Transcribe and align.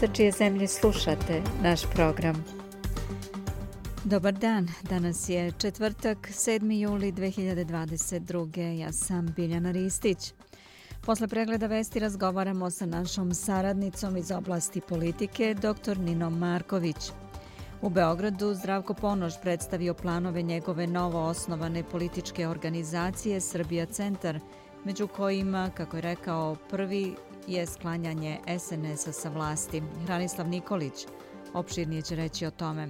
sa 0.00 0.06
čije 0.12 0.32
zemlje 0.32 0.68
slušate 0.68 1.42
naš 1.62 1.80
program. 1.94 2.44
Dobar 4.04 4.32
dan, 4.32 4.68
danas 4.82 5.28
je 5.28 5.52
četvrtak, 5.58 6.18
7. 6.18 6.80
juli 6.80 7.12
2022. 7.12 8.78
Ja 8.78 8.92
sam 8.92 9.26
Biljana 9.36 9.70
Ristić. 9.70 10.32
Posle 11.00 11.28
pregleda 11.28 11.66
vesti 11.66 11.98
razgovaramo 11.98 12.70
sa 12.70 12.86
našom 12.86 13.34
saradnicom 13.34 14.16
iz 14.16 14.30
oblasti 14.30 14.80
politike, 14.80 15.54
dr. 15.54 15.98
Ninom 15.98 16.38
Marković. 16.38 16.96
U 17.82 17.90
Beogradu 17.90 18.54
Zdravko 18.54 18.94
Ponoš 18.94 19.40
predstavio 19.42 19.94
planove 19.94 20.42
njegove 20.42 20.86
novo 20.86 21.22
osnovane 21.22 21.82
političke 21.82 22.48
organizacije 22.48 23.40
Srbija 23.40 23.86
Centar, 23.86 24.40
među 24.84 25.06
kojima, 25.06 25.70
kako 25.74 25.96
je 25.96 26.02
rekao, 26.02 26.56
prvi 26.70 27.14
je 27.46 27.66
sklanjanje 27.66 28.38
SNS-a 28.58 29.12
sa 29.12 29.28
vlasti. 29.28 29.82
Hranislav 30.06 30.48
Nikolić 30.48 31.06
opširnije 31.54 32.02
će 32.02 32.16
reći 32.16 32.46
o 32.46 32.50
tome. 32.50 32.88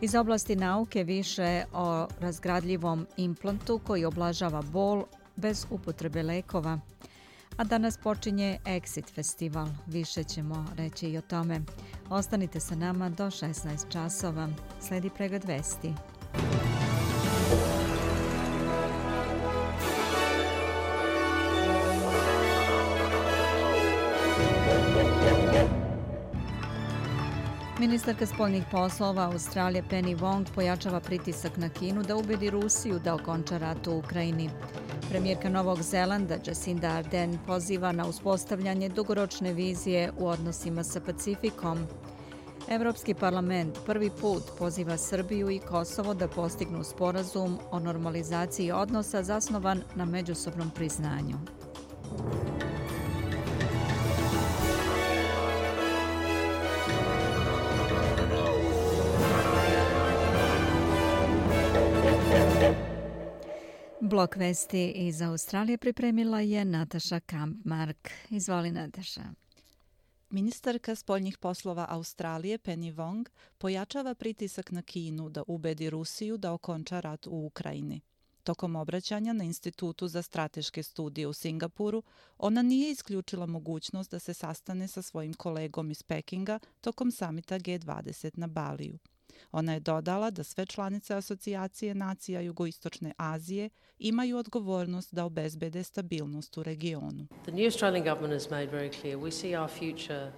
Iz 0.00 0.14
oblasti 0.14 0.56
nauke 0.56 1.04
više 1.04 1.64
o 1.72 2.06
razgradljivom 2.20 3.06
implantu 3.16 3.80
koji 3.86 4.04
oblažava 4.04 4.62
bol 4.62 5.04
bez 5.36 5.66
upotrebe 5.70 6.22
lekova. 6.22 6.78
A 7.56 7.64
danas 7.64 7.96
počinje 7.96 8.58
Exit 8.64 9.14
festival. 9.14 9.68
Više 9.86 10.24
ćemo 10.24 10.66
reći 10.76 11.08
i 11.08 11.18
o 11.18 11.20
tome. 11.20 11.60
Ostanite 12.10 12.60
sa 12.60 12.74
nama 12.74 13.08
do 13.08 13.26
16 13.26 13.92
časova. 13.92 14.48
Sledi 14.80 15.10
pregled 15.10 15.44
vesti. 15.44 15.92
Ministarka 27.80 28.26
spoljnih 28.26 28.64
poslova 28.70 29.22
Australije 29.22 29.82
Penny 29.90 30.16
Wong 30.18 30.46
pojačava 30.54 31.00
pritisak 31.00 31.56
na 31.56 31.68
Kinu 31.68 32.02
da 32.02 32.16
ubedi 32.16 32.50
Rusiju 32.50 32.98
da 32.98 33.14
okonča 33.14 33.58
rat 33.58 33.86
u 33.86 33.98
Ukrajini. 33.98 34.50
Premijerka 35.10 35.48
Novog 35.48 35.82
Zelanda 35.82 36.38
Jacinda 36.46 36.88
Ardern 36.88 37.38
poziva 37.46 37.92
na 37.92 38.06
uspostavljanje 38.06 38.88
dugoročne 38.88 39.52
vizije 39.52 40.12
u 40.18 40.26
odnosima 40.26 40.84
sa 40.84 41.00
Pacifikom. 41.00 41.86
Evropski 42.68 43.14
parlament 43.14 43.78
prvi 43.86 44.10
put 44.10 44.42
poziva 44.58 44.96
Srbiju 44.96 45.50
i 45.50 45.58
Kosovo 45.58 46.14
da 46.14 46.28
postignu 46.28 46.84
sporazum 46.84 47.58
o 47.70 47.78
normalizaciji 47.78 48.72
odnosa 48.72 49.22
zasnovan 49.22 49.82
na 49.94 50.04
međusobnom 50.04 50.70
priznanju. 50.70 51.36
Blok 64.08 64.36
vesti 64.36 64.90
iz 64.90 65.22
Australije 65.22 65.78
pripremila 65.78 66.40
je 66.40 66.64
Nataša 66.64 67.20
Kampmark. 67.20 68.08
Izvoli 68.30 68.70
Nataša. 68.70 69.24
Ministarka 70.30 70.94
spoljnih 70.94 71.38
poslova 71.38 71.86
Australije 71.88 72.58
Penny 72.58 72.94
Wong 72.94 73.28
pojačava 73.58 74.14
pritisak 74.14 74.70
na 74.70 74.82
Kinu 74.82 75.28
da 75.28 75.42
ubedi 75.46 75.90
Rusiju 75.90 76.36
da 76.36 76.52
okonča 76.52 77.00
rat 77.00 77.26
u 77.26 77.46
Ukrajini. 77.46 78.00
Tokom 78.42 78.76
obraćanja 78.76 79.32
na 79.32 79.44
Institutu 79.44 80.08
za 80.08 80.22
strateške 80.22 80.82
studije 80.82 81.26
u 81.26 81.32
Singapuru, 81.32 82.02
ona 82.38 82.62
nije 82.62 82.90
isključila 82.90 83.46
mogućnost 83.46 84.10
da 84.10 84.18
se 84.18 84.34
sastane 84.34 84.88
sa 84.88 85.02
svojim 85.02 85.34
kolegom 85.34 85.90
iz 85.90 86.02
Pekinga 86.02 86.58
tokom 86.80 87.10
samita 87.10 87.58
G20 87.58 88.38
na 88.38 88.46
Baliju. 88.46 88.98
Ona 89.52 89.72
je 89.72 89.80
dodala 89.80 90.30
da 90.30 90.44
sve 90.44 90.66
članice 90.66 91.14
asocijacije 91.14 91.94
nacija 91.94 92.40
Jugoistočne 92.40 93.12
Azije 93.16 93.70
imaju 93.98 94.36
odgovornost 94.36 95.14
da 95.14 95.24
obezbede 95.24 95.84
stabilnost 95.84 96.56
u 96.56 96.62
regionu. 96.62 97.26
The 97.42 97.52
new 97.52 97.64
Australian 97.64 98.04
government 98.04 98.42
has 98.42 98.50
made 98.50 98.66
very 98.66 99.00
clear 99.00 99.18
we 99.18 99.30
see 99.30 99.60
our 99.60 99.70
future 99.70 100.32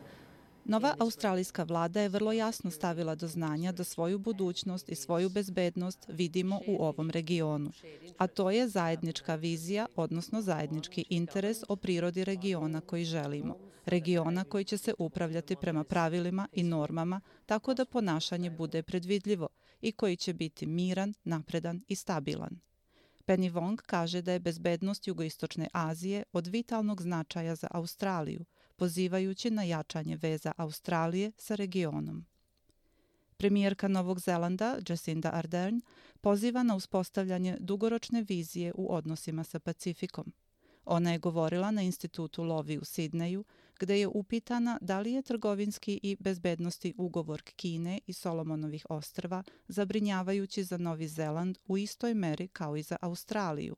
Nova 0.65 0.95
australijska 0.99 1.63
vlada 1.63 2.01
je 2.01 2.09
vrlo 2.09 2.33
jasno 2.33 2.71
stavila 2.71 3.15
do 3.15 3.29
znanja 3.29 3.73
da 3.73 3.85
svoju 3.85 4.19
budućnost 4.19 4.89
i 4.89 4.95
svoju 4.95 5.29
bezbednost 5.29 6.05
vidimo 6.09 6.61
u 6.67 6.85
ovom 6.85 7.11
regionu, 7.11 7.71
a 8.19 8.27
to 8.27 8.51
je 8.51 8.69
zajednička 8.69 9.35
vizija, 9.35 9.87
odnosno 9.97 10.43
zajednički 10.43 11.05
interes 11.09 11.59
o 11.69 11.77
prirodi 11.77 12.25
regiona 12.25 12.81
koji 12.81 13.05
želimo. 13.05 13.70
Regiona 13.87 14.45
koji 14.45 14.65
će 14.65 14.79
se 14.79 14.95
upravljati 14.99 15.57
prema 15.57 15.85
pravilima 15.85 16.49
i 16.53 16.63
normama 16.63 17.21
tako 17.47 17.75
da 17.75 17.85
ponašanje 17.85 18.51
bude 18.51 18.83
predvidljivo 18.83 19.49
i 19.81 19.93
koji 19.93 20.17
će 20.17 20.33
biti 20.33 20.67
miran, 20.67 21.15
napredan 21.25 21.83
i 21.89 21.95
stabilan. 21.95 22.61
Penny 23.27 23.53
Wong 23.53 23.77
kaže 23.87 24.23
da 24.23 24.33
je 24.33 24.41
bezbednost 24.41 25.07
Jugoistočne 25.07 25.69
Azije 25.73 26.23
od 26.33 26.47
vitalnog 26.47 27.03
značaja 27.03 27.55
za 27.55 27.69
Australiju, 27.71 28.45
pozivajući 28.77 29.51
na 29.51 29.63
jačanje 29.63 30.17
veza 30.17 30.53
Australije 30.57 31.33
sa 31.37 31.55
regionom. 31.55 32.27
Premijerka 33.37 33.89
Novog 33.89 34.21
Zelanda, 34.21 34.79
Jacinda 34.89 35.31
Ardern, 35.33 35.81
poziva 36.21 36.63
na 36.63 36.77
uspostavljanje 36.77 37.57
dugoročne 37.61 38.25
vizije 38.29 38.73
u 38.75 38.95
odnosima 38.95 39.45
sa 39.45 39.59
Pacifikom. 39.59 40.33
Ona 40.85 41.13
je 41.13 41.19
govorila 41.19 41.71
na 41.71 41.83
institutu 41.83 42.43
Lovi 42.43 42.79
u 42.79 42.85
Sidneju, 42.85 43.45
gde 43.81 44.01
je 44.01 44.09
upitana 44.09 44.79
da 44.81 45.01
li 45.01 45.13
je 45.13 45.23
trgovinski 45.23 46.01
i 46.03 46.17
bezbednosti 46.21 46.95
ugovor 46.97 47.43
Kine 47.43 48.01
i 48.07 48.13
Solomonovih 48.13 48.87
ostrva 48.89 49.43
zabrinjavajući 49.69 50.65
za 50.65 50.77
Novi 50.77 51.09
Zeland 51.09 51.59
u 51.67 51.79
istoj 51.79 52.15
meri 52.15 52.49
kao 52.49 52.77
i 52.77 52.83
za 52.83 52.97
Australiju. 53.01 53.77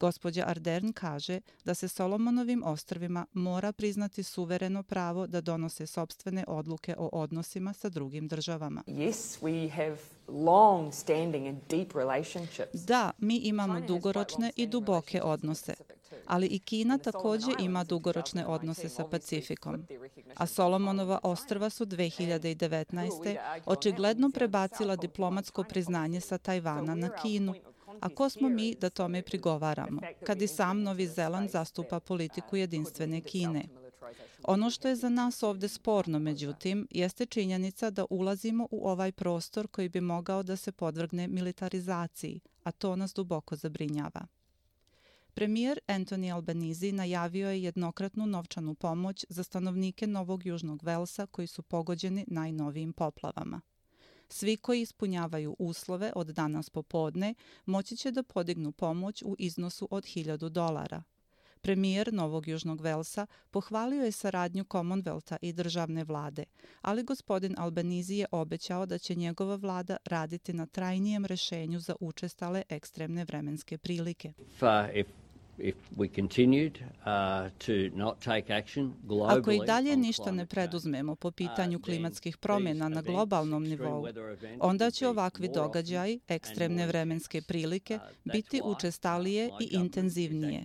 Gospođa 0.00 0.44
Ardern 0.46 0.92
kaže 0.92 1.40
da 1.64 1.74
se 1.74 1.88
Solomonovim 1.88 2.62
ostrvima 2.64 3.26
mora 3.32 3.72
priznati 3.72 4.22
suvereno 4.22 4.82
pravo 4.82 5.26
da 5.26 5.40
donose 5.40 5.86
sobstvene 5.86 6.44
odluke 6.48 6.94
o 6.98 7.08
odnosima 7.12 7.72
sa 7.72 7.88
drugim 7.88 8.28
državama. 8.28 8.82
Yes, 8.86 9.40
we 9.42 9.70
have 9.70 9.96
long 10.28 10.92
standing 10.92 11.46
and 11.46 11.58
deep 11.70 11.92
relationships. 11.94 12.72
Da, 12.86 13.10
mi 13.18 13.36
imamo 13.36 13.80
dugoročne 13.80 14.50
i 14.56 14.66
duboke 14.66 15.22
odnose, 15.22 15.74
ali 16.26 16.46
i 16.46 16.58
Kina 16.58 16.98
također 16.98 17.54
ima 17.58 17.84
dugoročne 17.84 18.46
odnose 18.46 18.88
sa 18.88 19.04
Pacifikom. 19.04 19.86
A 20.36 20.46
Solomonova 20.46 21.18
ostrva 21.22 21.70
su 21.70 21.86
2019. 21.86 23.36
očigledno 23.66 24.30
prebacila 24.30 24.96
diplomatsko 24.96 25.64
priznanje 25.64 26.20
sa 26.20 26.38
Tajvana 26.38 26.94
na 26.94 27.08
Kinu, 27.08 27.54
A 28.00 28.08
ko 28.08 28.28
smo 28.28 28.48
mi 28.48 28.74
da 28.74 28.90
tome 28.90 29.22
prigovaramo, 29.22 30.00
kad 30.26 30.42
i 30.42 30.46
sam 30.46 30.82
Novi 30.82 31.06
Zeland 31.06 31.50
zastupa 31.50 32.00
politiku 32.00 32.56
jedinstvene 32.56 33.20
Kine? 33.20 33.64
Ono 34.44 34.70
što 34.70 34.88
je 34.88 34.96
za 34.96 35.08
nas 35.08 35.42
ovde 35.42 35.68
sporno, 35.68 36.18
međutim, 36.18 36.86
jeste 36.90 37.26
činjenica 37.26 37.90
da 37.90 38.04
ulazimo 38.10 38.68
u 38.70 38.88
ovaj 38.88 39.12
prostor 39.12 39.68
koji 39.68 39.88
bi 39.88 40.00
mogao 40.00 40.42
da 40.42 40.56
se 40.56 40.72
podvrgne 40.72 41.28
militarizaciji, 41.28 42.40
a 42.62 42.72
to 42.72 42.96
nas 42.96 43.14
duboko 43.14 43.56
zabrinjava. 43.56 44.26
Premijer 45.34 45.78
Anthony 45.86 46.34
Albanese 46.34 46.92
najavio 46.92 47.50
je 47.50 47.62
jednokratnu 47.62 48.26
novčanu 48.26 48.74
pomoć 48.74 49.24
za 49.28 49.42
stanovnike 49.42 50.06
Novog 50.06 50.46
Južnog 50.46 50.82
Velsa 50.82 51.26
koji 51.26 51.46
su 51.46 51.62
pogođeni 51.62 52.24
najnovijim 52.28 52.92
poplavama. 52.92 53.60
Svi 54.28 54.56
koji 54.56 54.80
ispunjavaju 54.80 55.56
uslove 55.58 56.12
od 56.16 56.26
danas 56.26 56.70
popodne 56.70 57.34
moći 57.66 57.96
će 57.96 58.10
da 58.10 58.22
podignu 58.22 58.72
pomoć 58.72 59.22
u 59.22 59.36
iznosu 59.38 59.88
od 59.90 60.04
1000 60.04 60.48
dolara. 60.48 61.02
Premijer 61.60 62.12
Novog 62.12 62.48
Južnog 62.48 62.80
Velsa 62.80 63.26
pohvalio 63.50 64.04
je 64.04 64.12
saradnju 64.12 64.64
Commonwealtha 64.64 65.36
i 65.42 65.52
državne 65.52 66.04
vlade, 66.04 66.44
ali 66.82 67.02
gospodin 67.02 67.54
Albanizi 67.58 68.14
je 68.14 68.26
obećao 68.30 68.86
da 68.86 68.98
će 68.98 69.14
njegova 69.14 69.56
vlada 69.56 69.96
raditi 70.04 70.52
na 70.52 70.66
trajnijem 70.66 71.24
rešenju 71.24 71.80
za 71.80 71.94
učestale 72.00 72.62
ekstremne 72.68 73.24
vremenske 73.24 73.78
prilike. 73.78 74.32
If 74.38 74.62
uh, 74.62 74.68
if 74.94 75.06
we 75.96 76.14
continued 76.14 76.78
uh, 76.82 77.50
to 77.58 77.72
not 77.96 78.20
take 78.20 78.54
action 78.54 78.94
globally 79.02 79.38
Ako 79.38 79.50
i 79.50 79.60
dalje 79.66 79.96
ništa 79.96 80.30
ne 80.30 80.46
preduzmemo 80.46 81.14
po 81.16 81.30
pitanju 81.30 81.78
uh, 81.78 81.84
klimatskih 81.84 82.36
promjena 82.36 82.88
na 82.88 83.02
globalnom 83.02 83.64
nivou, 83.64 84.06
onda 84.60 84.90
će 84.90 85.08
ovakvi 85.08 85.48
događaji, 85.48 86.20
ekstremne 86.28 86.86
vremenske 86.86 87.42
prilike, 87.42 87.94
uh, 87.94 88.32
biti 88.32 88.60
učestalije 88.64 89.50
i 89.60 89.68
intenzivnije. 89.72 90.64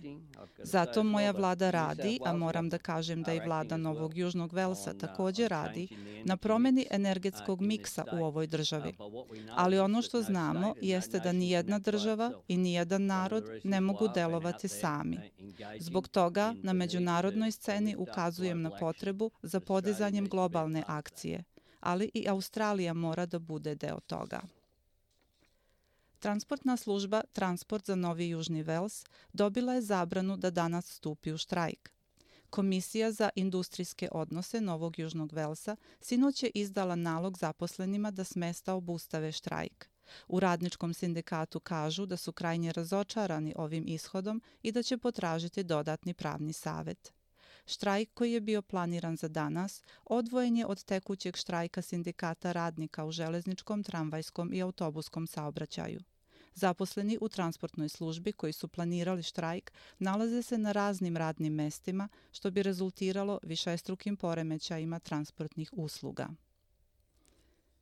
Zato 0.62 1.02
moja 1.02 1.30
vlada 1.30 1.70
radi, 1.70 2.18
a 2.24 2.32
moram 2.32 2.68
da 2.68 2.78
kažem 2.78 3.22
da 3.22 3.34
i 3.34 3.40
vlada 3.40 3.76
Novog 3.76 4.16
Južnog 4.16 4.52
Velsa 4.52 4.94
također 4.94 5.50
radi, 5.50 5.88
na 6.24 6.36
promjeni 6.36 6.86
energetskog 6.90 7.60
miksa 7.60 8.04
u 8.12 8.24
ovoj 8.24 8.46
državi. 8.46 8.94
Ali 9.50 9.78
ono 9.78 10.02
što 10.02 10.22
znamo 10.22 10.74
jeste 10.80 11.20
da 11.20 11.32
ni 11.32 11.50
jedna 11.50 11.78
država 11.78 12.32
i 12.48 12.56
ni 12.56 12.72
jedan 12.72 13.06
narod 13.06 13.44
ne 13.64 13.80
mogu 13.80 14.08
delovati 14.14 14.68
sami. 14.80 15.18
Zbog 15.78 16.08
toga 16.08 16.54
na 16.62 16.72
međunarodnoj 16.72 17.52
sceni 17.52 17.96
ukazujem 17.98 18.62
na 18.62 18.70
potrebu 18.70 19.30
za 19.42 19.60
podizanjem 19.60 20.28
globalne 20.28 20.84
akcije, 20.86 21.44
ali 21.80 22.10
i 22.14 22.28
Australija 22.28 22.94
mora 22.94 23.26
da 23.26 23.38
bude 23.38 23.74
deo 23.74 24.00
toga. 24.00 24.40
Transportna 26.18 26.76
služba 26.76 27.22
Transport 27.32 27.86
za 27.86 27.94
Novi 27.94 28.28
Južni 28.28 28.62
Vels 28.62 29.04
dobila 29.32 29.74
je 29.74 29.82
zabranu 29.82 30.36
da 30.36 30.50
danas 30.50 30.86
stupi 30.86 31.32
u 31.32 31.38
štrajk. 31.38 31.90
Komisija 32.50 33.12
za 33.12 33.30
industrijske 33.34 34.08
odnose 34.12 34.60
Novog 34.60 34.98
Južnog 34.98 35.32
Velsa 35.32 35.76
sinoć 36.00 36.42
je 36.42 36.50
izdala 36.54 36.94
nalog 36.94 37.38
zaposlenima 37.38 38.10
da 38.10 38.24
smesta 38.24 38.74
obustave 38.74 39.32
štrajk. 39.32 39.89
U 40.28 40.40
radničkom 40.40 40.94
sindikatu 40.94 41.60
kažu 41.60 42.06
da 42.06 42.16
su 42.16 42.32
krajnje 42.32 42.72
razočarani 42.72 43.54
ovim 43.56 43.84
ishodom 43.86 44.42
i 44.62 44.72
da 44.72 44.82
će 44.82 44.98
potražiti 44.98 45.62
dodatni 45.62 46.14
pravni 46.14 46.52
savet. 46.52 47.12
Štrajk 47.66 48.08
koji 48.14 48.32
je 48.32 48.40
bio 48.40 48.62
planiran 48.62 49.16
za 49.16 49.28
danas 49.28 49.82
odvojen 50.04 50.56
je 50.56 50.66
od 50.66 50.84
tekućeg 50.84 51.36
štrajka 51.36 51.82
sindikata 51.82 52.52
radnika 52.52 53.04
u 53.04 53.12
železničkom, 53.12 53.82
tramvajskom 53.82 54.52
i 54.52 54.62
autobuskom 54.62 55.26
saobraćaju. 55.26 56.00
Zaposleni 56.54 57.18
u 57.20 57.28
transportnoj 57.28 57.88
službi 57.88 58.32
koji 58.32 58.52
su 58.52 58.68
planirali 58.68 59.22
štrajk 59.22 59.72
nalaze 59.98 60.42
se 60.42 60.58
na 60.58 60.72
raznim 60.72 61.16
radnim 61.16 61.54
mestima 61.54 62.08
što 62.32 62.50
bi 62.50 62.62
rezultiralo 62.62 63.38
višestrukim 63.42 64.16
poremećajima 64.16 64.98
transportnih 64.98 65.70
usluga. 65.72 66.28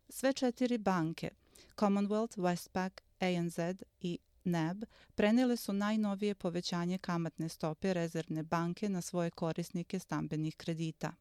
Sve 0.09 0.33
četiri 0.33 0.79
banke 0.79 1.31
Commonwealth, 1.77 2.39
Westpac, 2.39 2.91
ANZ 3.21 3.59
i 4.01 4.19
NAB 4.45 4.85
prenijele 5.15 5.57
su 5.57 5.73
najnovije 5.73 6.35
povećanje 6.35 6.99
kamatne 6.99 7.49
stope 7.49 7.95
rezervne 7.95 8.43
banke 8.43 8.89
na 8.89 9.01
svoje 9.01 9.31
korisnike 9.31 9.99
stambenih 9.99 10.57
kredita. 10.57 11.13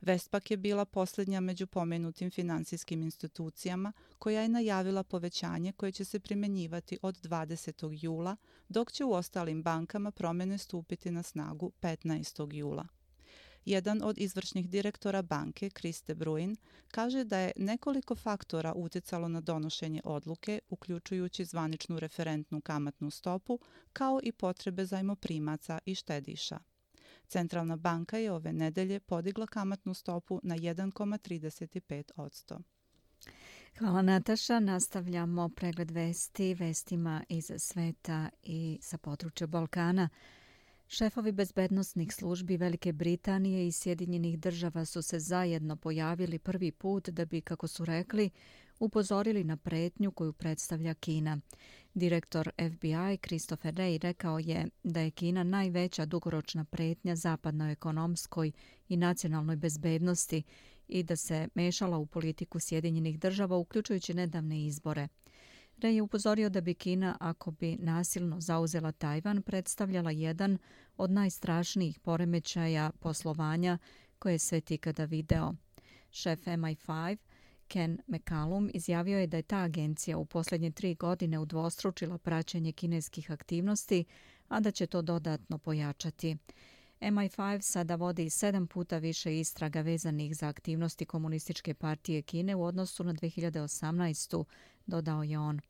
Westpac 0.00 0.50
je 0.50 0.56
bila 0.56 0.84
posljednja 0.84 1.40
među 1.40 1.66
pomenutim 1.66 2.30
finansijskim 2.30 3.02
institucijama 3.02 3.92
koja 4.18 4.42
je 4.42 4.48
najavila 4.48 5.02
povećanje 5.02 5.72
koje 5.72 5.92
će 5.92 6.04
se 6.04 6.20
primjenjivati 6.20 6.98
od 7.02 7.20
20. 7.22 8.04
jula, 8.04 8.36
dok 8.68 8.92
će 8.92 9.04
u 9.04 9.12
ostalim 9.12 9.62
bankama 9.62 10.10
promjene 10.10 10.58
stupiti 10.58 11.10
na 11.10 11.22
snagu 11.22 11.72
15. 11.80 12.54
jula. 12.54 12.86
Jedan 13.64 14.02
od 14.02 14.18
izvršnih 14.18 14.68
direktora 14.68 15.22
banke, 15.22 15.70
Kriste 15.70 16.14
Bruin, 16.14 16.56
kaže 16.88 17.24
da 17.24 17.38
je 17.38 17.52
nekoliko 17.56 18.14
faktora 18.14 18.74
utjecalo 18.74 19.28
na 19.28 19.40
donošenje 19.40 20.00
odluke, 20.04 20.58
uključujući 20.68 21.44
zvaničnu 21.44 22.00
referentnu 22.00 22.60
kamatnu 22.60 23.10
stopu, 23.10 23.58
kao 23.92 24.20
i 24.22 24.32
potrebe 24.32 24.84
zajmoprimaca 24.84 25.78
i 25.86 25.94
štediša. 25.94 26.58
Centralna 27.28 27.76
banka 27.76 28.18
je 28.18 28.32
ove 28.32 28.52
nedelje 28.52 29.00
podigla 29.00 29.46
kamatnu 29.46 29.94
stopu 29.94 30.40
na 30.42 30.56
1,35%. 30.56 32.60
Hvala 33.78 34.02
Nataša. 34.02 34.60
Nastavljamo 34.60 35.48
pregled 35.48 35.90
vesti, 35.90 36.54
vestima 36.54 37.24
iz 37.28 37.50
sveta 37.58 38.28
i 38.42 38.78
sa 38.82 38.98
područja 38.98 39.46
Balkana. 39.46 40.08
Šefovi 40.94 41.32
bezbednostnih 41.32 42.14
službi 42.14 42.56
Velike 42.56 42.92
Britanije 42.92 43.66
i 43.66 43.72
Sjedinjenih 43.72 44.38
država 44.38 44.84
su 44.84 45.02
se 45.02 45.18
zajedno 45.18 45.76
pojavili 45.76 46.38
prvi 46.38 46.72
put 46.72 47.08
da 47.08 47.24
bi, 47.24 47.40
kako 47.40 47.68
su 47.68 47.84
rekli, 47.84 48.30
upozorili 48.80 49.44
na 49.44 49.56
pretnju 49.56 50.10
koju 50.10 50.32
predstavlja 50.32 50.94
Kina. 50.94 51.38
Direktor 51.94 52.50
FBI 52.58 53.18
Christopher 53.26 53.74
Wray 53.74 54.02
rekao 54.02 54.38
je 54.38 54.68
da 54.82 55.00
je 55.00 55.10
Kina 55.10 55.42
najveća 55.42 56.06
dugoročna 56.06 56.64
pretnja 56.64 57.16
zapadnoj 57.16 57.72
ekonomskoj 57.72 58.52
i 58.88 58.96
nacionalnoj 58.96 59.56
bezbednosti 59.56 60.42
i 60.88 61.02
da 61.02 61.16
se 61.16 61.48
mešala 61.54 61.98
u 61.98 62.06
politiku 62.06 62.60
Sjedinjenih 62.60 63.18
država, 63.18 63.56
uključujući 63.56 64.14
nedavne 64.14 64.66
izbore. 64.66 65.08
Re 65.82 65.94
je 65.94 66.02
upozorio 66.02 66.48
da 66.48 66.60
bi 66.60 66.74
Kina, 66.74 67.16
ako 67.20 67.50
bi 67.50 67.76
nasilno 67.76 68.40
zauzela 68.40 68.92
Tajvan, 68.92 69.42
predstavljala 69.42 70.10
jedan 70.10 70.58
od 70.96 71.10
najstrašnijih 71.10 71.98
poremećaja 71.98 72.90
poslovanja 73.00 73.78
koje 74.18 74.32
je 74.32 74.38
svet 74.38 74.70
ikada 74.70 75.04
video. 75.04 75.54
Šef 76.10 76.46
MI5 76.46 77.16
Ken 77.68 77.98
McCallum 78.06 78.70
izjavio 78.74 79.18
je 79.18 79.26
da 79.26 79.36
je 79.36 79.42
ta 79.42 79.58
agencija 79.58 80.18
u 80.18 80.24
posljednje 80.24 80.70
tri 80.70 80.94
godine 80.94 81.38
udvostručila 81.38 82.18
praćenje 82.18 82.72
kineskih 82.72 83.30
aktivnosti, 83.30 84.04
a 84.48 84.60
da 84.60 84.70
će 84.70 84.86
to 84.86 85.02
dodatno 85.02 85.58
pojačati. 85.58 86.36
MI5 87.00 87.60
sada 87.60 87.94
vodi 87.94 88.30
sedam 88.30 88.66
puta 88.66 88.98
više 88.98 89.38
istraga 89.38 89.80
vezanih 89.80 90.36
za 90.36 90.48
aktivnosti 90.48 91.04
Komunističke 91.04 91.74
partije 91.74 92.22
Kine 92.22 92.54
u 92.54 92.64
odnosu 92.64 93.04
na 93.04 93.14
2018. 93.14 94.44
dodao 94.86 95.22
je 95.22 95.38
on. 95.38 95.60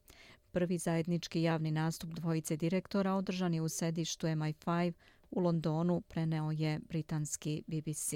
Prvi 0.53 0.79
zajednički 0.79 1.43
javni 1.43 1.71
nastup 1.71 2.11
dvojice 2.11 2.57
direktora 2.57 3.15
održan 3.15 3.55
je 3.55 3.63
u 3.63 3.69
sedištu 3.69 4.27
MI5 4.27 4.93
u 5.31 5.41
Londonu, 5.41 6.01
preneo 6.01 6.51
je 6.51 6.81
britanski 6.89 7.63
BBC. 7.67 8.13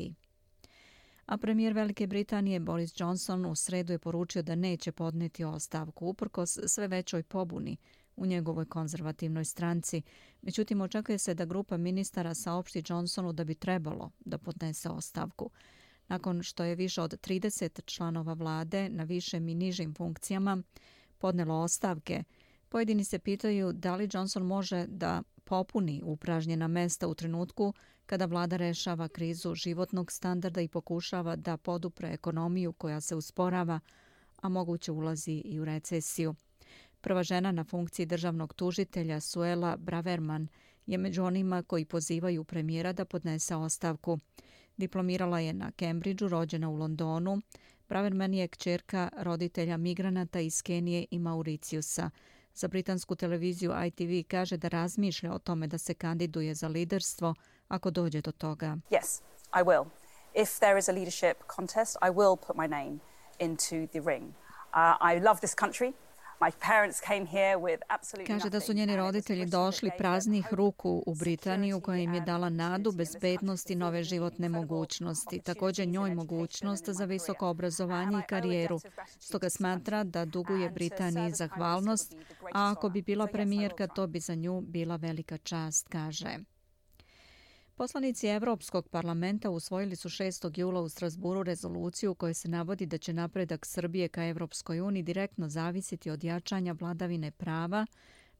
A 1.27 1.37
premijer 1.37 1.73
Velike 1.73 2.07
Britanije 2.07 2.61
Boris 2.61 3.01
Johnson 3.01 3.47
u 3.47 3.55
sredu 3.55 3.93
je 3.93 3.99
poručio 3.99 4.43
da 4.43 4.55
neće 4.55 4.93
podneti 4.93 5.45
ostavku 5.45 6.07
uprkos 6.07 6.59
sve 6.67 6.89
većoj 6.89 7.23
pobuni 7.23 7.77
u 8.17 8.27
njegovoj 8.27 8.65
konzervativnoj 8.65 9.45
stranci. 9.45 10.03
Međutim, 10.43 10.81
očekuje 10.81 11.19
se 11.19 11.35
da 11.35 11.45
grupa 11.45 11.77
ministara 11.77 12.35
saopšti 12.35 12.83
Johnsonu 12.89 13.33
da 13.33 13.45
bi 13.45 13.55
trebalo 13.55 14.11
da 14.21 14.39
podnese 14.39 14.89
ostavku. 14.89 15.51
Nakon 16.09 16.43
što 16.43 16.65
je 16.65 16.75
više 16.75 17.03
od 17.03 17.21
30 17.21 17.85
članova 17.85 18.33
vlade 18.33 18.89
na 18.89 19.05
višem 19.05 19.49
i 19.49 19.55
nižim 19.55 19.95
funkcijama 19.95 20.63
podnelo 21.19 21.55
ostavke, 21.55 22.25
pojedini 22.69 23.05
se 23.05 23.19
pitaju 23.19 23.73
da 23.73 23.97
li 23.97 24.09
Johnson 24.13 24.43
može 24.43 24.87
da 24.87 25.23
popuni 25.45 26.03
upražnjena 26.05 26.69
mesta 26.69 27.09
u 27.09 27.15
trenutku 27.15 27.75
kada 28.07 28.27
vlada 28.27 28.57
rešava 28.57 29.09
krizu 29.09 29.55
životnog 29.55 30.13
standarda 30.13 30.61
i 30.61 30.69
pokušava 30.69 31.37
da 31.37 31.57
podupre 31.57 32.09
ekonomiju 32.13 32.73
koja 32.73 33.01
se 33.01 33.15
usporava, 33.15 33.81
a 34.43 34.49
moguće 34.49 34.93
ulazi 34.93 35.43
i 35.45 35.61
u 35.61 35.65
recesiju. 35.65 36.35
Prva 37.01 37.23
žena 37.23 37.53
na 37.53 37.65
funkciji 37.65 38.07
državnog 38.07 38.55
tužitelja 38.55 39.21
Suela 39.21 39.77
Braverman 39.77 40.49
je 40.87 40.99
među 40.99 41.25
onima 41.25 41.63
koji 41.63 41.85
pozivaju 41.85 42.45
premijera 42.45 42.93
da 42.93 43.05
podnese 43.05 43.57
ostavku. 43.57 44.19
Diplomirala 44.77 45.41
je 45.41 45.53
na 45.53 45.71
Cambridgeu, 45.79 46.29
rođena 46.29 46.69
u 46.69 46.77
Londonu. 46.77 47.43
Braverman 47.89 48.35
je 48.35 48.49
kćerka 48.49 49.09
roditelja 49.17 49.77
migranata 49.77 50.41
iz 50.41 50.63
Kenije 50.63 51.07
i 51.11 51.19
Mauriciusa. 51.19 52.11
Za 52.55 52.69
britansku 52.69 53.15
televiziju 53.15 53.73
ITV 53.87 54.29
kaže 54.29 54.57
da 54.57 54.69
razmišlja 54.69 55.33
o 55.33 55.39
tome 55.39 55.67
da 55.67 55.79
se 55.79 55.95
kandiduje 55.95 56.55
za 56.55 56.69
liderstvo 56.69 57.35
ako 57.69 57.91
dođe 57.91 58.21
do 58.21 58.33
toga. 58.33 58.77
Yes, 58.91 59.23
I 59.61 59.63
will. 59.63 59.85
If 60.35 60.59
there 60.59 60.79
is 60.79 60.89
a 60.89 60.93
leadership 60.93 61.37
contest, 61.57 61.97
I 62.03 62.11
will 62.11 62.37
put 62.47 62.57
my 62.57 62.69
name 62.69 62.99
into 63.39 63.87
the 63.93 64.01
ring. 64.11 64.25
Uh, 64.75 65.15
I 65.15 65.21
love 65.21 65.41
this 65.41 65.55
country. 65.55 65.93
Kaže 68.27 68.51
da 68.51 68.61
su 68.61 68.73
njeni 68.73 68.97
roditelji 68.97 69.47
došli 69.47 69.91
praznih 69.99 70.47
ruku 70.51 71.03
u 71.07 71.15
Britaniju 71.15 71.81
koja 71.81 71.99
im 71.99 72.15
je 72.15 72.21
dala 72.21 72.49
nadu, 72.49 72.93
bezbednost 72.93 73.71
i 73.71 73.75
nove 73.75 74.03
životne 74.03 74.49
mogućnosti. 74.49 75.41
Također 75.41 75.89
njoj 75.89 76.15
mogućnost 76.15 76.89
za 76.89 77.05
visoko 77.05 77.49
obrazovanje 77.49 78.19
i 78.19 78.29
karijeru. 78.29 78.81
Stoga 79.21 79.51
smatra 79.51 80.05
da 80.05 80.25
duguje 80.25 80.71
Britaniji 80.71 81.31
zahvalnost, 81.31 82.15
a 82.53 82.71
ako 82.71 82.89
bi 82.89 83.03
bila 83.03 83.27
premijerka 83.27 83.87
to 83.87 84.07
bi 84.07 84.21
za 84.21 84.35
nju 84.35 84.61
bila 84.61 84.97
velika 84.97 85.39
čast, 85.39 85.89
kaže. 85.89 86.39
Poslanici 87.79 88.27
Evropskog 88.27 88.89
parlamenta 88.89 89.51
usvojili 89.51 89.97
su 89.97 90.09
6. 90.09 90.59
jula 90.59 90.81
u 90.81 90.89
Strasburu 90.89 91.43
rezoluciju 91.43 92.11
u 92.11 92.15
kojoj 92.15 92.35
se 92.35 92.49
navodi 92.49 92.87
da 92.87 92.99
će 92.99 93.13
napredak 93.13 93.67
Srbije 93.67 94.09
ka 94.09 94.25
Evropskoj 94.25 94.81
uniji 94.81 95.03
direktno 95.03 95.49
zavisiti 95.49 96.11
od 96.11 96.25
jačanja 96.25 96.73
vladavine 96.73 97.31
prava, 97.31 97.87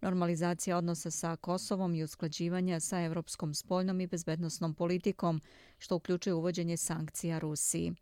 normalizacija 0.01 0.77
odnosa 0.79 1.11
sa 1.11 1.37
Kosovom 1.37 1.95
i 1.95 2.03
usklađivanja 2.03 2.81
sa 2.81 3.01
evropskom 3.01 3.55
spoljnom 3.55 4.01
i 4.01 4.07
bezbednostnom 4.07 4.75
politikom, 4.75 5.41
što 5.79 5.97
uključuje 5.97 6.35
uvođenje 6.35 6.77
sankcija 6.77 7.39
Rusiji. 7.39 7.95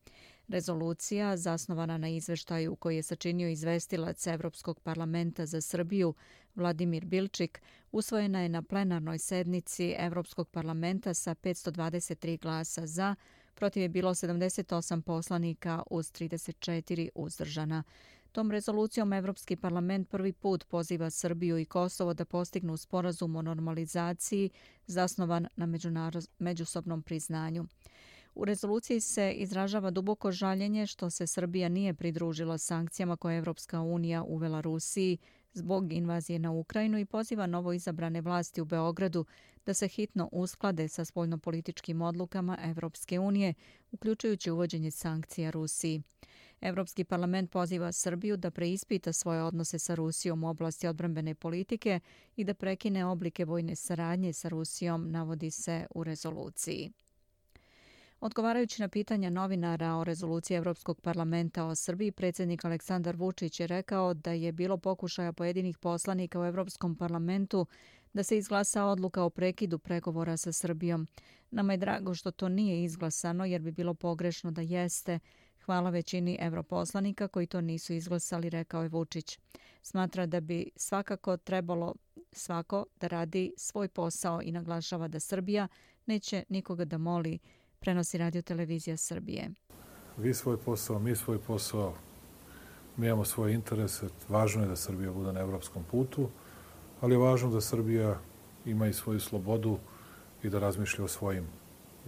Rezolucija, 0.48 1.36
zasnovana 1.36 1.98
na 1.98 2.08
izveštaju 2.08 2.76
koji 2.76 2.96
je 2.96 3.02
sačinio 3.02 3.48
izvestilac 3.48 4.26
Evropskog 4.26 4.80
parlamenta 4.80 5.46
za 5.46 5.60
Srbiju, 5.60 6.14
Vladimir 6.54 7.04
Bilčik, 7.04 7.62
usvojena 7.92 8.40
je 8.40 8.48
na 8.48 8.62
plenarnoj 8.62 9.18
sednici 9.18 9.94
Evropskog 9.98 10.48
parlamenta 10.48 11.14
sa 11.14 11.34
523 11.34 12.40
glasa 12.40 12.86
za, 12.86 13.14
protiv 13.54 13.82
je 13.82 13.88
bilo 13.88 14.10
78 14.14 15.00
poslanika 15.02 15.82
uz 15.90 16.12
34 16.12 17.08
uzdržana. 17.14 17.82
Tom 18.32 18.50
rezolucijom 18.50 19.12
Evropski 19.12 19.56
parlament 19.56 20.08
prvi 20.08 20.32
put 20.32 20.64
poziva 20.68 21.10
Srbiju 21.10 21.58
i 21.58 21.64
Kosovo 21.64 22.14
da 22.14 22.24
postignu 22.24 22.76
sporazum 22.76 23.36
o 23.36 23.42
normalizaciji 23.42 24.50
zasnovan 24.86 25.46
na 25.56 25.68
međusobnom 26.38 27.02
priznanju. 27.02 27.64
U 28.34 28.44
rezoluciji 28.44 29.00
se 29.00 29.32
izražava 29.32 29.90
duboko 29.90 30.32
žaljenje 30.32 30.86
što 30.86 31.10
se 31.10 31.26
Srbija 31.26 31.68
nije 31.68 31.94
pridružila 31.94 32.58
sankcijama 32.58 33.16
koje 33.16 33.38
Evropska 33.38 33.80
unija 33.80 34.22
uvela 34.22 34.60
Rusiji 34.60 35.18
zbog 35.52 35.92
invazije 35.92 36.38
na 36.38 36.50
Ukrajinu 36.50 36.98
i 36.98 37.04
poziva 37.04 37.46
novo 37.46 37.72
izabrane 37.72 38.20
vlasti 38.20 38.60
u 38.60 38.64
Beogradu 38.64 39.24
da 39.66 39.74
se 39.74 39.88
hitno 39.88 40.28
usklade 40.32 40.88
sa 40.88 41.04
spoljnopolitičkim 41.04 42.02
odlukama 42.02 42.58
Evropske 42.62 43.18
unije, 43.18 43.54
uključujući 43.92 44.50
uvođenje 44.50 44.90
sankcija 44.90 45.50
Rusiji. 45.50 46.02
Evropski 46.60 47.04
parlament 47.04 47.50
poziva 47.50 47.92
Srbiju 47.92 48.36
da 48.36 48.50
preispita 48.50 49.12
svoje 49.12 49.42
odnose 49.42 49.78
sa 49.78 49.94
Rusijom 49.94 50.44
u 50.44 50.48
oblasti 50.48 50.86
odbrambene 50.86 51.34
politike 51.34 52.00
i 52.36 52.44
da 52.44 52.54
prekine 52.54 53.06
oblike 53.06 53.44
vojne 53.44 53.76
saradnje 53.76 54.32
sa 54.32 54.48
Rusijom, 54.48 55.10
navodi 55.10 55.50
se 55.50 55.86
u 55.94 56.04
rezoluciji. 56.04 56.92
Odgovarajući 58.24 58.82
na 58.82 58.88
pitanja 58.88 59.30
novinara 59.30 59.94
o 59.94 60.04
rezoluciji 60.04 60.56
Evropskog 60.56 61.00
parlamenta 61.00 61.64
o 61.64 61.74
Srbiji, 61.74 62.12
predsjednik 62.12 62.64
Aleksandar 62.64 63.16
Vučić 63.16 63.60
je 63.60 63.66
rekao 63.66 64.14
da 64.14 64.32
je 64.32 64.52
bilo 64.52 64.76
pokušaja 64.76 65.32
pojedinih 65.32 65.78
poslanika 65.78 66.40
u 66.40 66.44
Evropskom 66.44 66.96
parlamentu 66.96 67.66
da 68.12 68.22
se 68.22 68.38
izglasa 68.38 68.84
odluka 68.84 69.22
o 69.22 69.30
prekidu 69.30 69.78
pregovora 69.78 70.36
sa 70.36 70.52
Srbijom. 70.52 71.06
Nama 71.50 71.72
je 71.72 71.76
drago 71.76 72.14
što 72.14 72.30
to 72.30 72.48
nije 72.48 72.84
izglasano 72.84 73.44
jer 73.44 73.60
bi 73.62 73.72
bilo 73.72 73.94
pogrešno 73.94 74.50
da 74.50 74.60
jeste. 74.62 75.18
Hvala 75.64 75.90
većini 75.90 76.38
evroposlanika 76.40 77.28
koji 77.28 77.46
to 77.46 77.60
nisu 77.60 77.92
izglasali, 77.92 78.50
rekao 78.50 78.82
je 78.82 78.88
Vučić. 78.88 79.38
Smatra 79.82 80.26
da 80.26 80.40
bi 80.40 80.70
svakako 80.76 81.36
trebalo 81.36 81.94
svako 82.32 82.86
da 83.00 83.06
radi 83.06 83.52
svoj 83.56 83.88
posao 83.88 84.42
i 84.42 84.52
naglašava 84.52 85.08
da 85.08 85.20
Srbija 85.20 85.68
neće 86.06 86.44
nikoga 86.48 86.84
da 86.84 86.98
moli 86.98 87.38
prenosi 87.84 88.18
radio 88.18 88.42
televizija 88.42 88.96
Srbije. 88.96 89.50
Vi 90.16 90.34
svoj 90.34 90.56
posao, 90.56 90.98
mi 90.98 91.16
svoj 91.16 91.38
posao, 91.38 91.94
mi 92.96 93.06
imamo 93.06 93.24
svoje 93.24 93.54
interese. 93.54 94.08
Važno 94.28 94.62
je 94.62 94.68
da 94.68 94.76
Srbija 94.76 95.12
bude 95.12 95.32
na 95.32 95.40
evropskom 95.40 95.84
putu, 95.90 96.28
ali 97.00 97.14
je 97.14 97.18
važno 97.18 97.50
da 97.50 97.60
Srbija 97.60 98.14
ima 98.64 98.88
i 98.88 98.92
svoju 98.92 99.20
slobodu 99.20 99.78
i 100.42 100.48
da 100.50 100.58
razmišlja 100.58 101.04
o 101.04 101.08
svojim 101.08 101.44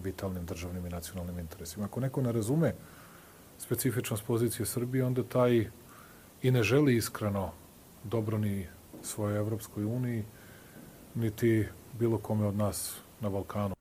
vitalnim 0.05 0.47
državnim 0.47 0.87
i 0.87 0.95
nacionalnim 0.97 1.39
interesima. 1.39 1.85
Ako 1.85 2.01
neko 2.01 2.23
ne 2.23 2.33
razume 2.33 2.75
specifičnost 3.59 4.25
pozicije 4.25 4.67
Srbije, 4.67 5.05
onda 5.05 5.25
taj 5.25 5.69
i 6.43 6.51
ne 6.51 6.63
želi 6.63 6.97
iskreno 6.97 7.51
dobro 8.05 8.39
ni 8.39 8.67
svojoj 9.03 9.39
Evropskoj 9.39 9.85
uniji, 9.85 10.25
niti 11.15 11.67
bilo 11.99 12.19
kome 12.19 12.47
od 12.47 12.57
nas 12.57 12.97
na 13.21 13.31
Balkanu. 13.31 13.76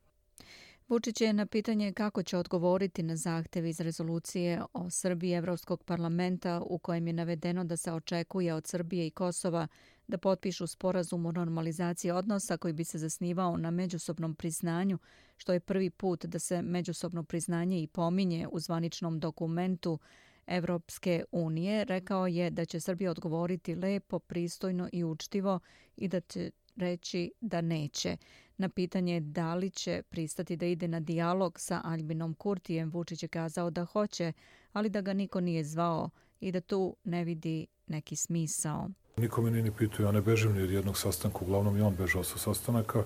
Vučić 0.88 1.22
je 1.22 1.34
na 1.34 1.46
pitanje 1.46 1.94
kako 1.94 2.24
će 2.24 2.38
odgovoriti 2.38 3.04
na 3.04 3.16
zahtjev 3.16 3.66
iz 3.66 3.80
rezolucije 3.80 4.62
o 4.74 4.90
Srbiji 4.90 5.32
Evropskog 5.32 5.84
parlamenta 5.84 6.62
u 6.66 6.78
kojem 6.78 7.08
je 7.08 7.14
navedeno 7.14 7.64
da 7.64 7.78
se 7.78 7.92
očekuje 7.92 8.54
od 8.54 8.68
Srbije 8.68 9.08
i 9.08 9.12
Kosova 9.12 9.68
da 10.08 10.18
potpišu 10.18 10.68
sporazum 10.68 11.26
o 11.26 11.32
normalizaciji 11.32 12.12
odnosa 12.12 12.58
koji 12.58 12.74
bi 12.74 12.84
se 12.84 12.98
zasnivao 12.98 13.58
na 13.58 13.72
međusobnom 13.72 14.36
priznanju, 14.36 14.98
što 15.38 15.54
je 15.54 15.60
prvi 15.60 15.90
put 15.90 16.26
da 16.26 16.40
se 16.40 16.62
međusobno 16.62 17.24
priznanje 17.24 17.82
i 17.82 17.88
pominje 17.88 18.48
u 18.52 18.60
zvaničnom 18.60 19.20
dokumentu 19.20 20.00
Evropske 20.48 21.24
unije, 21.32 21.86
rekao 21.86 22.28
je 22.28 22.50
da 22.50 22.66
će 22.66 22.80
Srbija 22.80 23.12
odgovoriti 23.12 23.76
lepo, 23.76 24.20
pristojno 24.20 24.90
i 24.94 25.04
učtivo 25.04 25.60
i 25.98 26.08
da 26.08 26.22
će 26.22 26.52
reći 26.76 27.32
da 27.42 27.62
neće. 27.62 28.18
Na 28.58 28.70
pitanje 28.70 29.20
da 29.20 29.56
li 29.56 29.70
će 29.70 30.02
pristati 30.10 30.56
da 30.56 30.66
ide 30.66 30.88
na 30.88 31.00
dijalog 31.00 31.60
sa 31.60 31.82
Albinom 31.84 32.34
Kurtijem, 32.34 32.90
Vučić 32.90 33.24
je 33.24 33.30
kazao 33.30 33.70
da 33.70 33.86
hoće, 33.86 34.34
ali 34.74 34.90
da 34.90 35.02
ga 35.02 35.14
niko 35.14 35.42
nije 35.42 35.64
zvao 35.64 36.10
i 36.40 36.52
da 36.52 36.62
tu 36.62 36.96
ne 37.04 37.24
vidi 37.24 37.68
neki 37.88 38.16
smisao. 38.16 38.90
Niko 39.18 39.42
me 39.42 39.52
nije 39.52 39.64
ni 39.64 39.72
pitao, 39.72 40.06
ja 40.06 40.12
ne 40.12 40.22
bežim 40.22 40.54
ni 40.54 40.62
od 40.62 40.72
jednog 40.72 40.98
sastanka, 40.98 41.38
uglavnom 41.42 41.78
i 41.78 41.82
on 41.82 41.96
bežao 41.96 42.24
sa 42.24 42.38
sastanaka 42.38 43.04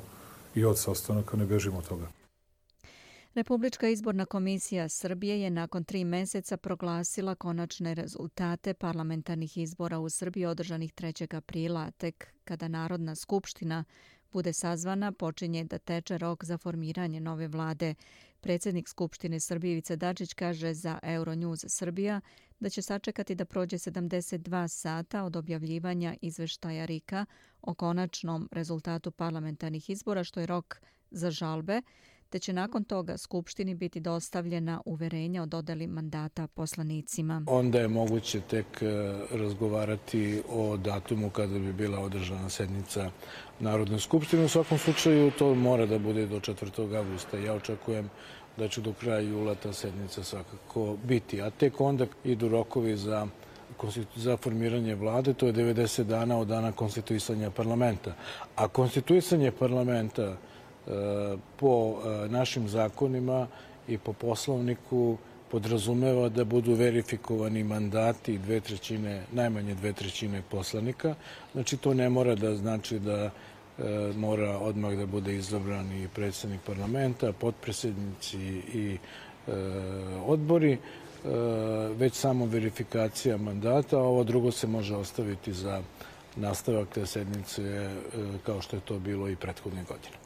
i 0.56 0.66
od 0.66 0.80
sastanaka 0.80 1.38
ne 1.38 1.46
bežim 1.46 1.76
od 1.76 1.88
toga. 1.88 2.08
Republička 3.34 3.90
izborna 3.90 4.26
komisija 4.26 4.90
Srbije 4.90 5.42
je 5.42 5.50
nakon 5.50 5.84
tri 5.84 6.04
meseca 6.04 6.58
proglasila 6.58 7.36
konačne 7.36 7.94
rezultate 7.94 8.74
parlamentarnih 8.74 9.58
izbora 9.58 10.00
u 10.00 10.10
Srbiji 10.10 10.46
održanih 10.46 10.94
3. 10.94 11.36
aprila, 11.38 11.92
tek 11.92 12.28
kada 12.44 12.68
Narodna 12.68 13.16
skupština 13.16 13.84
bude 14.32 14.54
sazvana, 14.54 15.12
počinje 15.12 15.64
da 15.64 15.78
teče 15.78 16.18
rok 16.18 16.46
za 16.46 16.58
formiranje 16.58 17.20
nove 17.20 17.48
vlade. 17.48 17.96
Predsjednik 18.42 18.90
Skupštine 18.90 19.40
Srbije 19.40 19.72
Ivica 19.72 19.96
Dačić 19.96 20.34
kaže 20.34 20.74
za 20.74 21.00
Euronews 21.04 21.66
Srbija 21.68 22.22
da 22.60 22.70
će 22.70 22.82
sačekati 22.82 23.36
da 23.36 23.46
prođe 23.46 23.78
72 23.78 24.68
sata 24.68 25.24
od 25.24 25.36
objavljivanja 25.36 26.16
izveštaja 26.22 26.86
Rika 26.86 27.26
o 27.62 27.74
konačnom 27.74 28.50
rezultatu 28.52 29.12
parlamentarnih 29.12 29.90
izbora, 29.90 30.24
što 30.24 30.40
je 30.40 30.46
rok 30.46 30.82
za 31.12 31.32
žalbe, 31.32 31.82
te 32.30 32.40
će 32.40 32.54
nakon 32.54 32.84
toga 32.84 33.18
Skupštini 33.18 33.76
biti 33.76 34.00
dostavljena 34.00 34.82
uverenja 34.86 35.44
o 35.44 35.46
dodeli 35.46 35.88
mandata 35.88 36.48
poslanicima. 36.48 37.44
Onda 37.48 37.80
je 37.80 37.88
moguće 37.88 38.42
tek 38.42 38.82
e, 38.82 38.86
razgovarati 39.32 40.42
o 40.50 40.78
datumu 40.78 41.30
kada 41.30 41.60
bi 41.60 41.74
bila 41.74 42.00
održana 42.00 42.50
sednica 42.50 43.12
Narodne 43.60 44.00
skupštine. 44.00 44.46
U 44.46 44.50
svakom 44.50 44.78
slučaju 44.78 45.32
to 45.32 45.56
mora 45.56 45.86
da 45.86 46.00
bude 46.00 46.26
do 46.28 46.40
4. 46.40 46.98
augusta. 46.98 47.38
Ja 47.38 47.54
očekujem 47.54 48.10
da 48.58 48.68
će 48.68 48.82
do 48.82 48.94
kraja 48.94 49.20
jula 49.20 49.56
ta 49.56 49.74
sednica 49.74 50.24
svakako 50.24 50.98
biti. 51.04 51.42
A 51.42 51.50
tek 51.50 51.82
onda 51.82 52.06
idu 52.24 52.50
rokovi 52.50 52.98
za 52.98 53.28
za 54.16 54.38
formiranje 54.38 54.96
vlade, 54.96 55.34
to 55.34 55.48
je 55.48 55.54
90 55.54 56.04
dana 56.04 56.38
od 56.38 56.48
dana 56.48 56.72
konstituisanja 56.72 57.52
parlamenta. 57.52 58.14
A 58.56 58.68
konstituisanje 58.68 59.52
parlamenta 59.52 60.38
po 61.58 61.96
e, 61.96 62.30
našim 62.30 62.68
zakonima 62.68 63.48
i 63.88 63.98
po 63.98 64.14
poslovniku 64.14 65.18
podrazumeva 65.52 66.30
da 66.30 66.44
budu 66.44 66.74
verifikovani 66.74 67.64
mandati 67.64 68.38
dve 68.38 68.60
trećine, 68.60 69.24
najmanje 69.32 69.76
dve 69.76 69.94
trećine 69.94 70.42
poslanika. 70.50 71.16
Znači, 71.54 71.78
to 71.78 71.94
ne 71.94 72.10
mora 72.10 72.36
da 72.36 72.56
znači 72.56 73.00
da 73.00 73.18
e, 73.26 73.32
mora 74.16 74.58
odmah 74.58 74.98
da 74.98 75.06
bude 75.06 75.36
izabran 75.36 75.92
i 75.92 76.08
predsednik 76.08 76.62
parlamenta, 76.62 77.34
potpredsjednici 77.34 78.38
i 78.74 78.98
e, 78.98 79.52
odbori, 80.26 80.74
e, 80.74 80.78
već 81.98 82.14
samo 82.14 82.46
verifikacija 82.46 83.38
mandata, 83.38 83.98
a 83.98 84.04
ovo 84.04 84.24
drugo 84.24 84.52
se 84.52 84.68
može 84.68 84.96
ostaviti 84.96 85.54
za 85.54 85.82
nastavak 86.36 86.88
te 86.90 87.06
sednice 87.06 87.90
kao 88.46 88.62
što 88.62 88.76
je 88.76 88.82
to 88.82 89.00
bilo 89.00 89.30
i 89.30 89.36
prethodne 89.36 89.84
godine. 89.84 90.19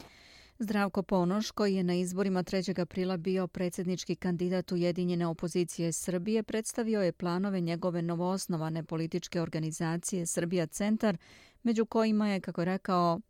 Zdravko 0.64 1.02
Ponoš, 1.02 1.50
koji 1.50 1.74
je 1.74 1.82
na 1.82 1.94
izborima 1.94 2.42
3. 2.42 2.80
aprila 2.80 3.16
bio 3.16 3.46
predsjednički 3.46 4.16
kandidat 4.16 4.72
Ujedinjene 4.72 5.26
opozicije 5.26 5.92
Srbije, 5.92 6.42
predstavio 6.42 7.02
je 7.02 7.12
planove 7.12 7.60
njegove 7.60 8.02
novoosnovane 8.02 8.84
političke 8.84 9.40
organizacije 9.40 10.26
Srbija 10.26 10.66
Centar, 10.66 11.16
među 11.62 11.86
kojima 11.86 12.28
je, 12.28 12.40
kako 12.40 12.60
je 12.60 12.64
rekao, 12.64 13.20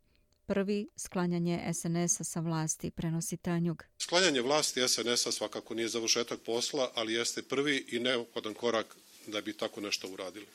prvi 0.45 0.87
sklanjanje 0.95 1.73
SNS-a 1.73 2.23
sa 2.23 2.39
vlasti, 2.39 2.91
prenosi 2.91 3.37
Tanjug. 3.37 3.83
Sklanjanje 3.97 4.41
vlasti 4.41 4.87
SNS-a 4.87 5.31
svakako 5.31 5.73
nije 5.73 5.87
završetak 5.87 6.39
posla, 6.39 6.91
ali 6.95 7.13
jeste 7.13 7.41
prvi 7.41 7.85
i 7.91 7.99
neophodan 7.99 8.53
korak 8.53 8.95
da 9.27 9.41
bi 9.41 9.53
tako 9.53 9.81
nešto 9.81 10.07
uradili. 10.07 10.45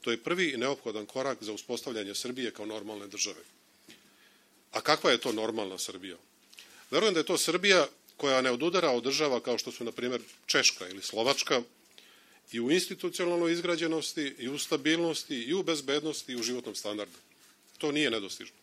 To 0.00 0.10
je 0.10 0.22
prvi 0.22 0.50
i 0.50 0.56
neophodan 0.56 1.06
korak 1.06 1.42
za 1.42 1.52
uspostavljanje 1.52 2.14
Srbije 2.14 2.50
kao 2.50 2.66
normalne 2.66 3.06
države. 3.06 3.40
A 4.72 4.80
kakva 4.80 5.10
je 5.10 5.20
to 5.20 5.32
normalna 5.32 5.78
Srbija? 5.78 6.16
Verujem 6.90 7.14
da 7.14 7.20
je 7.20 7.26
to 7.26 7.38
Srbija 7.38 7.88
koja 8.16 8.40
ne 8.42 8.50
odudara 8.50 8.90
od 8.90 9.02
država 9.02 9.40
kao 9.40 9.58
što 9.58 9.72
su, 9.72 9.84
na 9.84 9.92
primjer, 9.92 10.20
Češka 10.46 10.88
ili 10.88 11.02
Slovačka 11.02 11.62
i 12.52 12.60
u 12.60 12.70
institucionalnoj 12.70 13.52
izgrađenosti, 13.52 14.34
i 14.38 14.48
u 14.48 14.58
stabilnosti, 14.58 15.36
i 15.36 15.54
u 15.54 15.62
bezbednosti, 15.62 16.32
i 16.32 16.36
u 16.36 16.42
životnom 16.42 16.74
standardu. 16.74 17.18
To 17.78 17.92
nije 17.92 18.10
nedostižno. 18.10 18.56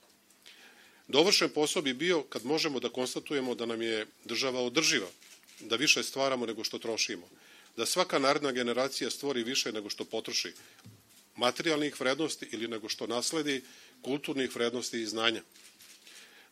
Dovršen 1.07 1.49
posao 1.49 1.81
bi 1.81 1.93
bio 1.93 2.23
kad 2.23 2.45
možemo 2.45 2.79
da 2.79 2.89
konstatujemo 2.89 3.55
da 3.55 3.65
nam 3.65 3.81
je 3.81 4.05
država 4.25 4.61
održiva, 4.61 5.07
da 5.59 5.75
više 5.75 6.03
stvaramo 6.03 6.45
nego 6.45 6.63
što 6.63 6.79
trošimo, 6.79 7.29
da 7.77 7.85
svaka 7.85 8.19
naredna 8.19 8.51
generacija 8.51 9.09
stvori 9.09 9.43
više 9.43 9.71
nego 9.71 9.89
što 9.89 10.05
potroši 10.05 10.53
materijalnih 11.35 11.99
vrednosti 11.99 12.47
ili 12.51 12.67
nego 12.67 12.89
što 12.89 13.07
nasledi 13.07 13.61
kulturnih 14.01 14.55
vrednosti 14.55 15.01
i 15.01 15.05
znanja. 15.05 15.41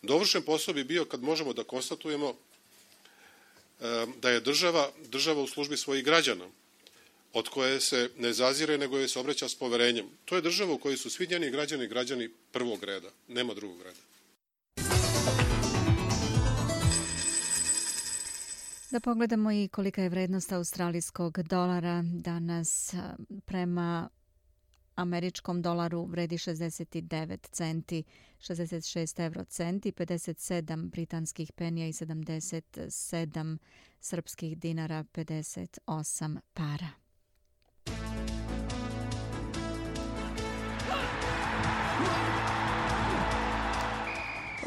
Dovršen 0.02 0.42
posao 0.42 0.74
bi 0.74 0.84
bio 0.84 1.06
kad 1.06 1.24
možemo 1.24 1.54
da 1.54 1.64
konstatujemo 1.64 2.34
da 4.22 4.30
je 4.30 4.40
država, 4.40 4.92
država 5.10 5.42
u 5.42 5.48
službi 5.48 5.78
svojih 5.78 6.06
građana, 6.06 6.46
od 7.34 7.50
koje 7.50 7.80
se 7.80 8.10
ne 8.18 8.34
zazire, 8.34 8.78
nego 8.78 8.98
je 8.98 9.08
se 9.08 9.20
obraća 9.20 9.50
s 9.50 9.56
poverenjem. 9.56 10.06
To 10.26 10.36
je 10.36 10.42
država 10.42 10.74
u 10.74 10.78
kojoj 10.78 10.98
su 10.98 11.10
svi 11.10 11.28
njeni 11.28 11.50
građani 11.50 11.88
građani 11.88 12.30
prvog 12.52 12.84
reda, 12.84 13.10
nema 13.28 13.54
drugog 13.54 13.82
reda. 13.82 14.00
Da 18.92 19.00
pogledamo 19.00 19.52
i 19.52 19.68
kolika 19.68 20.02
je 20.02 20.10
vrednost 20.10 20.52
australijskog 20.52 21.42
dolara 21.42 22.04
danas 22.06 22.94
prema 23.46 24.10
američkom 24.98 25.62
dolaru 25.62 26.06
vredi 26.06 26.38
69 26.38 27.50
centi, 27.52 28.04
66 28.40 29.24
euro 29.24 29.44
centi, 29.46 29.92
57 29.92 30.90
britanskih 30.90 31.52
penija 31.52 31.88
i 31.88 31.94
77 31.94 33.58
srpskih 34.00 34.58
dinara, 34.58 35.04
58 35.14 36.40
para. 36.54 37.07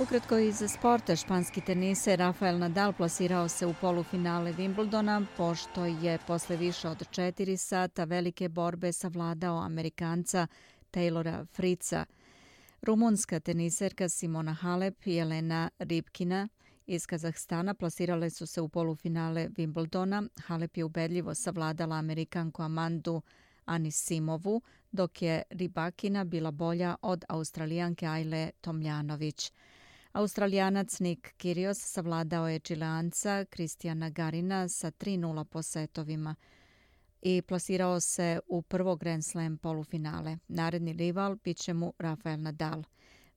Ukratko 0.03 0.39
iz 0.39 0.63
sporta 0.69 1.17
španski 1.17 1.61
tenise 1.61 2.17
Rafael 2.17 2.59
Nadal 2.59 2.93
plasirao 2.93 3.49
se 3.49 3.67
u 3.67 3.75
polufinale 3.81 4.53
Wimbledona 4.53 5.27
pošto 5.37 5.85
je 5.85 6.19
posle 6.27 6.57
više 6.57 6.89
od 6.89 7.11
četiri 7.11 7.57
sata 7.57 8.05
velike 8.05 8.49
borbe 8.49 8.93
savladao 8.93 9.59
Amerikanca 9.59 10.47
Taylora 10.93 11.47
Frica. 11.47 12.05
Rumunska 12.83 13.41
teniserka 13.41 14.09
Simona 14.09 14.53
Halep 14.53 15.07
i 15.07 15.17
Elena 15.17 15.71
Ripkina 15.79 16.49
iz 16.87 17.07
Kazahstana 17.07 17.75
plasirale 17.75 18.31
su 18.31 18.47
se 18.47 18.61
u 18.61 18.69
polufinale 18.69 19.49
Wimbledona. 19.49 20.29
Halep 20.47 20.77
je 20.77 20.85
ubedljivo 20.85 21.35
savladala 21.35 21.97
Amerikanku 21.97 22.63
Amandu 22.63 23.23
Anisimovu, 23.65 24.63
dok 24.93 25.23
je 25.23 25.43
Ribakina 25.51 26.25
bila 26.25 26.51
bolja 26.51 26.97
od 27.03 27.25
Australijanke 27.29 28.07
Ajle 28.07 28.51
Tomljanović. 28.61 29.53
Australijanac 30.13 31.01
Nick 31.01 31.37
Kyrgios 31.39 31.75
savladao 31.75 32.49
je 32.49 32.59
Čileanca 32.59 33.45
Kristijana 33.51 34.11
Garina 34.11 34.69
sa 34.69 34.91
3-0 34.91 35.45
po 35.45 35.63
setovima 35.63 36.35
i 37.23 37.43
plasirao 37.43 38.01
se 38.01 38.41
u 38.49 38.63
prvo 38.63 38.97
Grand 38.97 39.25
Slam 39.25 39.59
polufinale. 39.59 40.37
Naredni 40.49 40.93
rival 40.93 41.37
bit 41.45 41.57
će 41.57 41.75
mu 41.75 41.93
Rafael 41.99 42.41
Nadal. 42.41 42.83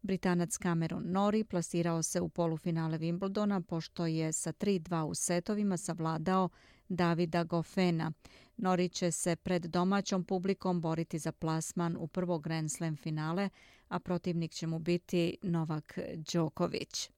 Britanac 0.02 0.58
Cameron 0.58 1.04
Nori 1.06 1.44
plasirao 1.44 2.04
se 2.04 2.22
u 2.22 2.30
polufinale 2.30 2.98
Wimbledona 2.98 3.62
pošto 3.62 4.06
je 4.06 4.34
sa 4.34 4.54
3-2 4.54 5.04
u 5.04 5.16
setovima 5.16 5.78
savladao 5.78 6.50
Davida 6.90 7.44
Goffena. 7.44 8.12
Nori 8.58 8.90
će 8.90 9.12
se 9.12 9.36
pred 9.36 9.66
domaćom 9.66 10.24
publikom 10.24 10.82
boriti 10.82 11.20
za 11.20 11.32
plasman 11.32 11.98
u 12.00 12.08
prvo 12.08 12.40
Grand 12.40 12.72
Slam 12.72 12.96
finale, 12.96 13.50
a 13.88 14.00
protivnik 14.00 14.52
će 14.52 14.68
mu 14.68 14.80
biti 14.80 15.38
Novak 15.42 16.00
Đoković. 16.34 17.10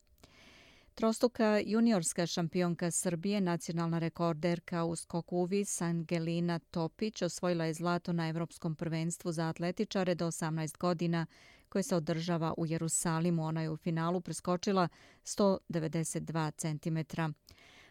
Trostuka 0.95 1.61
juniorska 1.65 2.25
šampionka 2.25 2.91
Srbije, 2.91 3.41
nacionalna 3.41 3.99
rekorderka 3.99 4.83
u 4.83 4.95
skoku 4.95 5.37
uvis 5.37 5.81
Angelina 5.81 6.59
Topić 6.59 7.21
osvojila 7.21 7.65
je 7.65 7.73
zlato 7.73 8.13
na 8.13 8.29
Evropskom 8.29 8.75
prvenstvu 8.75 9.31
za 9.31 9.47
atletičare 9.47 10.15
do 10.15 10.27
18 10.27 10.77
godina 10.77 11.25
koje 11.69 11.83
se 11.83 11.95
održava 11.95 12.53
u 12.57 12.65
Jerusalimu. 12.65 13.43
Ona 13.43 13.61
je 13.61 13.69
u 13.69 13.77
finalu 13.77 14.21
preskočila 14.21 14.87
192 15.23 16.51
cm. 16.57 17.21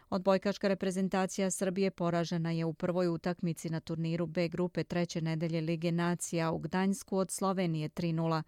Odbojkaška 0.09 0.67
reprezentacija 0.67 1.51
Srbije 1.51 1.91
poražena 1.91 2.51
je 2.51 2.65
u 2.65 2.73
prvoj 2.73 3.07
utakmici 3.07 3.69
na 3.69 3.79
turniru 3.79 4.25
B 4.25 4.47
grupe 4.47 4.83
treće 4.83 5.21
nedelje 5.21 5.61
Lige 5.61 5.91
nacija 5.91 6.51
u 6.51 6.59
Gdansku 6.59 7.17
od 7.17 7.31
Slovenije 7.31 7.89
3-0. 7.89 8.43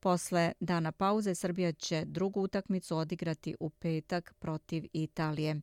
Posle 0.00 0.52
dana 0.60 0.92
pauze 0.92 1.34
Srbija 1.34 1.72
će 1.72 2.04
drugu 2.04 2.40
utakmicu 2.40 2.96
odigrati 2.96 3.54
u 3.60 3.70
petak 3.70 4.34
protiv 4.38 4.84
Italije. 4.92 5.60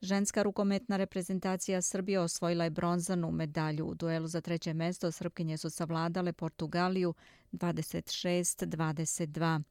Ženska 0.00 0.42
rukometna 0.42 0.96
reprezentacija 0.96 1.82
Srbije 1.82 2.20
osvojila 2.20 2.64
je 2.64 2.70
bronzanu 2.70 3.30
medalju. 3.30 3.86
U 3.86 3.94
duelu 3.94 4.26
za 4.26 4.40
treće 4.40 4.74
mesto 4.74 5.12
Srpkinje 5.12 5.58
su 5.58 5.70
savladale 5.70 6.32
Portugaliju 6.32 7.14
26-22 7.52 9.62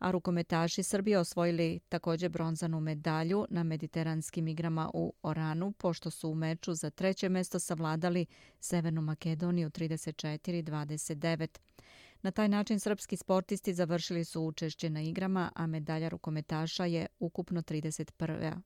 a 0.00 0.10
rukometaši 0.10 0.82
Srbije 0.82 1.18
osvojili 1.18 1.80
također 1.88 2.30
bronzanu 2.30 2.80
medalju 2.80 3.46
na 3.50 3.62
mediteranskim 3.62 4.48
igrama 4.48 4.90
u 4.94 5.12
Oranu, 5.22 5.72
pošto 5.72 6.10
su 6.10 6.30
u 6.30 6.34
meču 6.34 6.74
za 6.74 6.90
treće 6.90 7.28
mesto 7.28 7.58
savladali 7.58 8.26
Severnu 8.60 9.02
Makedoniju 9.02 9.70
34-29. 9.70 11.58
Na 12.22 12.30
taj 12.30 12.48
način 12.48 12.80
srpski 12.80 13.16
sportisti 13.16 13.74
završili 13.74 14.24
su 14.24 14.42
učešće 14.42 14.90
na 14.90 15.02
igrama, 15.02 15.50
a 15.54 15.66
medalja 15.66 16.08
rukometaša 16.08 16.84
je 16.84 17.06
ukupno 17.18 17.62
31. 17.62 18.60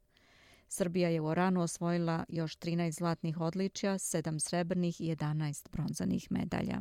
Srbija 0.68 1.08
je 1.08 1.20
u 1.20 1.26
Oranu 1.26 1.62
osvojila 1.62 2.24
još 2.28 2.58
13 2.58 2.90
zlatnih 2.90 3.40
odličja, 3.40 3.94
7 3.94 4.38
srebrnih 4.38 5.00
i 5.00 5.04
11 5.16 5.68
bronzanih 5.72 6.32
medalja. 6.32 6.80